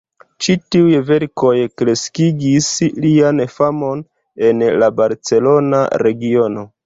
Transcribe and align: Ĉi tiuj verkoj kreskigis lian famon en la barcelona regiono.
Ĉi 0.43 0.53
tiuj 0.75 0.95
verkoj 1.09 1.51
kreskigis 1.81 2.69
lian 3.05 3.43
famon 3.57 4.01
en 4.49 4.65
la 4.85 4.89
barcelona 5.01 5.83
regiono. 6.07 6.65